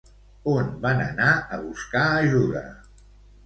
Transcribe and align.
On 0.53 0.71
van 0.85 1.03
anar 1.03 1.29
a 1.33 1.61
buscar 1.67 2.09
ajuda? 2.25 2.67